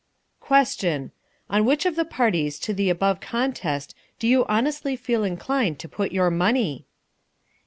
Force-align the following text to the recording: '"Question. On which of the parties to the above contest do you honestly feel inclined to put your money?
'"Question. 0.53 1.11
On 1.47 1.63
which 1.63 1.85
of 1.85 1.95
the 1.95 2.05
parties 2.05 2.57
to 2.57 2.73
the 2.73 2.89
above 2.89 3.19
contest 3.19 3.93
do 4.17 4.27
you 4.27 4.47
honestly 4.47 4.95
feel 4.95 5.23
inclined 5.23 5.77
to 5.77 5.87
put 5.87 6.11
your 6.11 6.31
money? 6.31 6.87